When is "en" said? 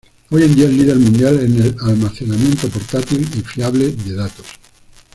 0.41-0.55, 1.41-1.61